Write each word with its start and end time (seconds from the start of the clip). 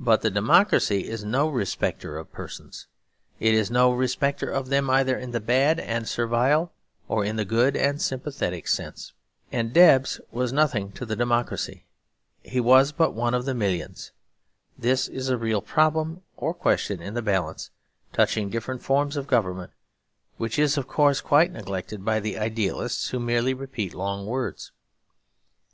But 0.00 0.22
democracy 0.22 1.06
is 1.08 1.22
no 1.22 1.48
respecter 1.48 2.18
of 2.18 2.32
persons. 2.32 2.88
It 3.38 3.54
is 3.54 3.70
no 3.70 3.92
respecter 3.92 4.50
of 4.50 4.70
them, 4.70 4.90
either 4.90 5.16
in 5.16 5.30
the 5.30 5.38
bad 5.38 5.78
and 5.78 6.08
servile 6.08 6.72
or 7.06 7.24
in 7.24 7.36
the 7.36 7.44
good 7.44 7.76
and 7.76 8.02
sympathetic 8.02 8.66
sense. 8.66 9.12
And 9.52 9.72
Debs 9.72 10.20
was 10.32 10.52
nothing 10.52 10.90
to 10.94 11.06
democracy. 11.14 11.86
He 12.42 12.58
was 12.58 12.90
but 12.90 13.12
one 13.14 13.34
of 13.34 13.44
the 13.44 13.54
millions. 13.54 14.10
This 14.76 15.06
is 15.06 15.28
a 15.28 15.38
real 15.38 15.62
problem, 15.62 16.22
or 16.36 16.54
question 16.54 17.00
in 17.00 17.14
the 17.14 17.22
balance, 17.22 17.70
touching 18.12 18.50
different 18.50 18.82
forms 18.82 19.16
of 19.16 19.28
government; 19.28 19.70
which 20.38 20.58
is, 20.58 20.76
of 20.76 20.88
course, 20.88 21.20
quite 21.20 21.52
neglected 21.52 22.04
by 22.04 22.18
the 22.18 22.36
idealists 22.36 23.10
who 23.10 23.20
merely 23.20 23.54
repeat 23.54 23.94
long 23.94 24.26
words. 24.26 24.72